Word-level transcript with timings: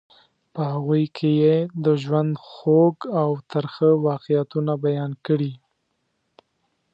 په 0.53 0.61
هغوی 0.71 1.03
کې 1.15 1.29
یې 1.43 1.57
د 1.85 1.87
ژوند 2.03 2.31
خوږ 2.47 2.95
او 3.21 3.29
ترخه 3.51 3.89
واقعیتونه 4.07 4.73
بیان 4.85 5.11
کړي. 5.25 5.53